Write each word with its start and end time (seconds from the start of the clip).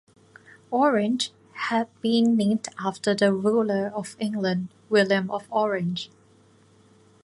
Orange 0.71 1.31
had 1.53 1.87
been 2.01 2.35
named 2.35 2.67
after 2.83 3.13
the 3.13 3.31
ruler 3.31 3.91
of 3.93 4.15
England, 4.19 4.69
William 4.89 5.29
of 5.29 5.45
Orange. 5.51 6.09